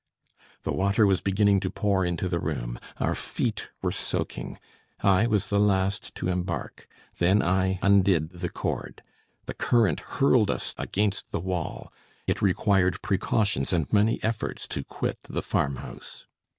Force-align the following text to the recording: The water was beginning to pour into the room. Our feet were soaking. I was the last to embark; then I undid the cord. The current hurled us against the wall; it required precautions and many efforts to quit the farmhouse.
The 0.63 0.73
water 0.73 1.05
was 1.05 1.21
beginning 1.21 1.59
to 1.59 1.69
pour 1.69 2.03
into 2.03 2.27
the 2.27 2.39
room. 2.39 2.79
Our 2.97 3.13
feet 3.13 3.69
were 3.83 3.91
soaking. 3.91 4.57
I 5.01 5.27
was 5.27 5.45
the 5.49 5.59
last 5.59 6.15
to 6.15 6.27
embark; 6.27 6.87
then 7.19 7.43
I 7.43 7.77
undid 7.83 8.31
the 8.31 8.49
cord. 8.49 9.03
The 9.45 9.53
current 9.53 9.99
hurled 9.99 10.49
us 10.49 10.73
against 10.75 11.29
the 11.29 11.39
wall; 11.39 11.93
it 12.25 12.41
required 12.41 13.03
precautions 13.03 13.71
and 13.73 13.93
many 13.93 14.17
efforts 14.23 14.67
to 14.69 14.83
quit 14.83 15.19
the 15.29 15.43
farmhouse. 15.43 16.25